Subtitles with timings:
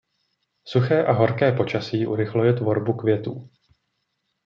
[0.63, 3.49] Suché a horké počasí urychluje tvorbu květů.